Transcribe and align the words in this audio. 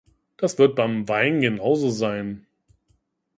Das 0.35 0.57
wird 0.57 0.75
beim 0.75 1.07
Wein 1.07 1.41
genauso 1.41 1.91
sein. 1.91 2.47